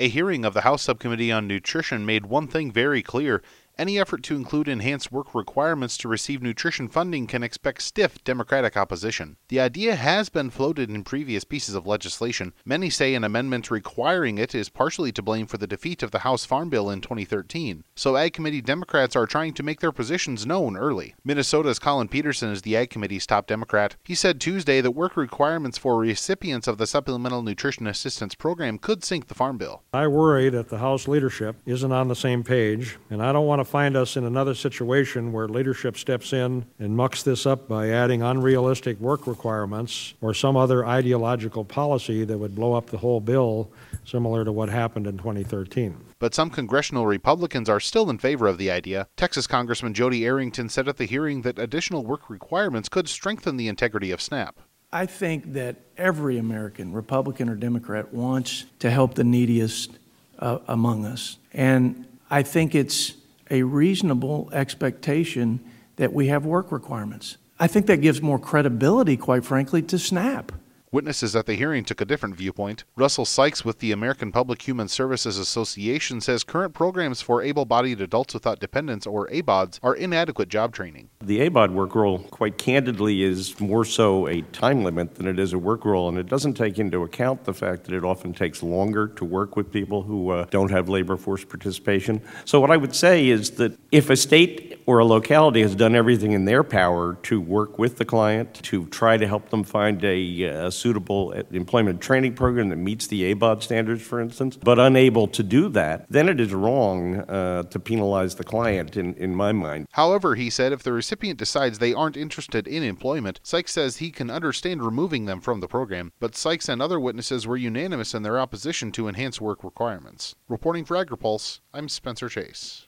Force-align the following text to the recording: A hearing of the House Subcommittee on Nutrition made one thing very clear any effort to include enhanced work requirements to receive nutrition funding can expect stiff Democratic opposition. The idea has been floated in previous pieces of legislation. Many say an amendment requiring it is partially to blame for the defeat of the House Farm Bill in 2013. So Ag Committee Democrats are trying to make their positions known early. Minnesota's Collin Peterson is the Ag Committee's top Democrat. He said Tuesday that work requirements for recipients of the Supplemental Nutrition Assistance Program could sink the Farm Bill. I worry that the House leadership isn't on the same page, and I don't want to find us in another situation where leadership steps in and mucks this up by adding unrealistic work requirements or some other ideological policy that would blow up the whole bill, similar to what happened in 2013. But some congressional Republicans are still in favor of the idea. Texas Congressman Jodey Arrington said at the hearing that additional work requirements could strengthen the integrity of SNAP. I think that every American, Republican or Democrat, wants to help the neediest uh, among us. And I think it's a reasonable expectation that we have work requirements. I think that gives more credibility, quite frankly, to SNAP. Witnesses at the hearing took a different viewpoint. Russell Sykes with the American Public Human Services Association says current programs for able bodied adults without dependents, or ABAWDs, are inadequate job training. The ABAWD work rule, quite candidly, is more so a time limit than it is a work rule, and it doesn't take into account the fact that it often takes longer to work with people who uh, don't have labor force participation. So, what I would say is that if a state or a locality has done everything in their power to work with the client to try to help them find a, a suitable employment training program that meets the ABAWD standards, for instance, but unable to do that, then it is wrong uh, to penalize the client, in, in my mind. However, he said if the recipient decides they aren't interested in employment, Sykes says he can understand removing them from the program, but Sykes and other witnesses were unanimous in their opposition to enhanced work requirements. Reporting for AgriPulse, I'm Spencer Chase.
A 0.00 0.08
hearing 0.08 0.46
of 0.46 0.54
the 0.54 0.62
House 0.62 0.80
Subcommittee 0.84 1.30
on 1.30 1.46
Nutrition 1.46 2.06
made 2.06 2.24
one 2.24 2.48
thing 2.48 2.72
very 2.72 3.02
clear 3.02 3.42
any 3.80 3.98
effort 3.98 4.22
to 4.24 4.36
include 4.36 4.68
enhanced 4.68 5.10
work 5.10 5.34
requirements 5.34 5.96
to 5.96 6.06
receive 6.06 6.42
nutrition 6.42 6.86
funding 6.86 7.26
can 7.26 7.42
expect 7.42 7.80
stiff 7.80 8.22
Democratic 8.24 8.76
opposition. 8.76 9.38
The 9.48 9.58
idea 9.58 9.96
has 9.96 10.28
been 10.28 10.50
floated 10.50 10.90
in 10.90 11.02
previous 11.02 11.44
pieces 11.44 11.74
of 11.74 11.86
legislation. 11.86 12.52
Many 12.62 12.90
say 12.90 13.14
an 13.14 13.24
amendment 13.24 13.70
requiring 13.70 14.36
it 14.36 14.54
is 14.54 14.68
partially 14.68 15.12
to 15.12 15.22
blame 15.22 15.46
for 15.46 15.56
the 15.56 15.66
defeat 15.66 16.02
of 16.02 16.10
the 16.10 16.18
House 16.18 16.44
Farm 16.44 16.68
Bill 16.68 16.90
in 16.90 17.00
2013. 17.00 17.84
So 17.96 18.16
Ag 18.16 18.34
Committee 18.34 18.60
Democrats 18.60 19.16
are 19.16 19.26
trying 19.26 19.54
to 19.54 19.62
make 19.62 19.80
their 19.80 19.92
positions 19.92 20.44
known 20.44 20.76
early. 20.76 21.14
Minnesota's 21.24 21.78
Collin 21.78 22.08
Peterson 22.08 22.50
is 22.50 22.60
the 22.60 22.76
Ag 22.76 22.90
Committee's 22.90 23.26
top 23.26 23.46
Democrat. 23.46 23.96
He 24.04 24.14
said 24.14 24.42
Tuesday 24.42 24.82
that 24.82 24.90
work 24.90 25.16
requirements 25.16 25.78
for 25.78 25.98
recipients 25.98 26.68
of 26.68 26.76
the 26.76 26.86
Supplemental 26.86 27.42
Nutrition 27.42 27.86
Assistance 27.86 28.34
Program 28.34 28.76
could 28.76 29.04
sink 29.04 29.28
the 29.28 29.34
Farm 29.34 29.56
Bill. 29.56 29.82
I 29.94 30.06
worry 30.06 30.50
that 30.50 30.68
the 30.68 30.78
House 30.78 31.08
leadership 31.08 31.56
isn't 31.64 31.92
on 31.92 32.08
the 32.08 32.14
same 32.14 32.44
page, 32.44 32.98
and 33.08 33.22
I 33.22 33.32
don't 33.32 33.46
want 33.46 33.60
to 33.60 33.69
find 33.70 33.96
us 33.96 34.16
in 34.16 34.24
another 34.24 34.54
situation 34.54 35.32
where 35.32 35.46
leadership 35.46 35.96
steps 35.96 36.32
in 36.32 36.66
and 36.80 36.96
mucks 36.96 37.22
this 37.22 37.46
up 37.46 37.68
by 37.68 37.88
adding 37.88 38.20
unrealistic 38.20 38.98
work 38.98 39.28
requirements 39.28 40.14
or 40.20 40.34
some 40.34 40.56
other 40.56 40.84
ideological 40.84 41.64
policy 41.64 42.24
that 42.24 42.36
would 42.36 42.54
blow 42.56 42.74
up 42.74 42.90
the 42.90 42.98
whole 42.98 43.20
bill, 43.20 43.70
similar 44.04 44.44
to 44.44 44.50
what 44.50 44.68
happened 44.68 45.06
in 45.06 45.16
2013. 45.16 45.96
But 46.18 46.34
some 46.34 46.50
congressional 46.50 47.06
Republicans 47.06 47.68
are 47.68 47.78
still 47.78 48.10
in 48.10 48.18
favor 48.18 48.48
of 48.48 48.58
the 48.58 48.72
idea. 48.72 49.06
Texas 49.16 49.46
Congressman 49.46 49.94
Jodey 49.94 50.24
Arrington 50.24 50.68
said 50.68 50.88
at 50.88 50.96
the 50.96 51.06
hearing 51.06 51.42
that 51.42 51.58
additional 51.58 52.04
work 52.04 52.28
requirements 52.28 52.88
could 52.88 53.08
strengthen 53.08 53.56
the 53.56 53.68
integrity 53.68 54.10
of 54.10 54.20
SNAP. 54.20 54.58
I 54.92 55.06
think 55.06 55.52
that 55.52 55.76
every 55.96 56.38
American, 56.38 56.92
Republican 56.92 57.48
or 57.48 57.54
Democrat, 57.54 58.12
wants 58.12 58.64
to 58.80 58.90
help 58.90 59.14
the 59.14 59.22
neediest 59.22 59.92
uh, 60.40 60.58
among 60.66 61.04
us. 61.04 61.38
And 61.52 62.06
I 62.28 62.42
think 62.42 62.74
it's 62.74 63.14
a 63.50 63.62
reasonable 63.62 64.48
expectation 64.52 65.60
that 65.96 66.12
we 66.12 66.28
have 66.28 66.46
work 66.46 66.72
requirements. 66.72 67.36
I 67.58 67.66
think 67.66 67.86
that 67.86 68.00
gives 68.00 68.22
more 68.22 68.38
credibility, 68.38 69.16
quite 69.16 69.44
frankly, 69.44 69.82
to 69.82 69.98
SNAP. 69.98 70.52
Witnesses 70.92 71.36
at 71.36 71.46
the 71.46 71.54
hearing 71.54 71.84
took 71.84 72.00
a 72.00 72.04
different 72.04 72.34
viewpoint. 72.34 72.82
Russell 72.96 73.24
Sykes 73.24 73.64
with 73.64 73.78
the 73.78 73.92
American 73.92 74.32
Public 74.32 74.66
Human 74.66 74.88
Services 74.88 75.38
Association 75.38 76.20
says 76.20 76.42
current 76.42 76.74
programs 76.74 77.22
for 77.22 77.42
able 77.42 77.64
bodied 77.64 78.00
adults 78.00 78.34
without 78.34 78.58
dependents, 78.58 79.06
or 79.06 79.28
ABAWDs, 79.28 79.78
are 79.84 79.94
inadequate 79.94 80.48
job 80.48 80.74
training. 80.74 81.08
The 81.20 81.48
ABAWD 81.48 81.74
work 81.74 81.94
rule, 81.94 82.18
quite 82.18 82.58
candidly, 82.58 83.22
is 83.22 83.60
more 83.60 83.84
so 83.84 84.26
a 84.26 84.42
time 84.42 84.82
limit 84.82 85.14
than 85.14 85.28
it 85.28 85.38
is 85.38 85.52
a 85.52 85.58
work 85.58 85.84
rule, 85.84 86.08
and 86.08 86.18
it 86.18 86.26
doesn't 86.26 86.54
take 86.54 86.80
into 86.80 87.04
account 87.04 87.44
the 87.44 87.54
fact 87.54 87.84
that 87.84 87.94
it 87.94 88.04
often 88.04 88.34
takes 88.34 88.60
longer 88.60 89.06
to 89.06 89.24
work 89.24 89.54
with 89.54 89.70
people 89.70 90.02
who 90.02 90.30
uh, 90.30 90.46
don't 90.50 90.72
have 90.72 90.88
labor 90.88 91.16
force 91.16 91.44
participation. 91.44 92.20
So, 92.44 92.58
what 92.58 92.72
I 92.72 92.76
would 92.76 92.96
say 92.96 93.28
is 93.28 93.52
that 93.52 93.78
if 93.92 94.10
a 94.10 94.16
state 94.16 94.82
or 94.86 94.98
a 94.98 95.04
locality 95.04 95.62
has 95.62 95.76
done 95.76 95.94
everything 95.94 96.32
in 96.32 96.46
their 96.46 96.64
power 96.64 97.14
to 97.22 97.40
work 97.40 97.78
with 97.78 97.98
the 97.98 98.04
client 98.04 98.54
to 98.54 98.86
try 98.86 99.16
to 99.16 99.28
help 99.28 99.50
them 99.50 99.62
find 99.62 100.02
a, 100.04 100.42
a 100.42 100.72
suitable 100.80 101.32
employment 101.32 102.00
training 102.00 102.34
program 102.34 102.68
that 102.70 102.76
meets 102.76 103.06
the 103.06 103.34
ABAWD 103.34 103.62
standards, 103.62 104.02
for 104.02 104.20
instance, 104.20 104.56
but 104.56 104.78
unable 104.78 105.28
to 105.28 105.42
do 105.42 105.68
that, 105.68 106.06
then 106.08 106.28
it 106.28 106.40
is 106.40 106.52
wrong 106.54 107.16
uh, 107.20 107.62
to 107.64 107.78
penalize 107.78 108.36
the 108.36 108.44
client, 108.44 108.96
in, 108.96 109.14
in 109.14 109.34
my 109.34 109.52
mind. 109.52 109.86
However, 109.92 110.34
he 110.34 110.50
said 110.50 110.72
if 110.72 110.82
the 110.82 110.92
recipient 110.92 111.38
decides 111.38 111.78
they 111.78 111.94
aren't 111.94 112.16
interested 112.16 112.66
in 112.66 112.82
employment, 112.82 113.40
Sykes 113.42 113.72
says 113.72 113.98
he 113.98 114.10
can 114.10 114.30
understand 114.30 114.82
removing 114.82 115.26
them 115.26 115.40
from 115.40 115.60
the 115.60 115.68
program, 115.68 116.12
but 116.18 116.36
Sykes 116.36 116.68
and 116.68 116.80
other 116.80 116.98
witnesses 116.98 117.46
were 117.46 117.56
unanimous 117.56 118.14
in 118.14 118.22
their 118.22 118.40
opposition 118.40 118.90
to 118.92 119.08
enhanced 119.08 119.40
work 119.40 119.62
requirements. 119.62 120.34
Reporting 120.48 120.84
for 120.84 120.96
AgriPulse, 120.96 121.60
I'm 121.74 121.88
Spencer 121.88 122.28
Chase. 122.28 122.86